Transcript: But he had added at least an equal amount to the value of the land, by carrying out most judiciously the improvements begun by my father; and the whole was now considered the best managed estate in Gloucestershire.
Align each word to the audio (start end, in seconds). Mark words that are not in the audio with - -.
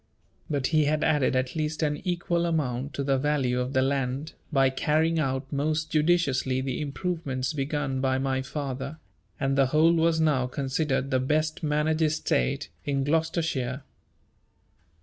But 0.49 0.65
he 0.73 0.85
had 0.85 1.03
added 1.03 1.35
at 1.35 1.55
least 1.55 1.83
an 1.83 1.97
equal 2.03 2.47
amount 2.47 2.93
to 2.95 3.03
the 3.03 3.19
value 3.19 3.59
of 3.59 3.73
the 3.73 3.83
land, 3.83 4.33
by 4.51 4.71
carrying 4.71 5.19
out 5.19 5.53
most 5.53 5.91
judiciously 5.91 6.59
the 6.59 6.81
improvements 6.81 7.53
begun 7.53 8.01
by 8.01 8.17
my 8.17 8.41
father; 8.41 8.97
and 9.39 9.55
the 9.55 9.67
whole 9.67 9.93
was 9.93 10.19
now 10.19 10.47
considered 10.47 11.11
the 11.11 11.19
best 11.19 11.61
managed 11.61 12.01
estate 12.01 12.69
in 12.83 13.03
Gloucestershire. 13.03 13.83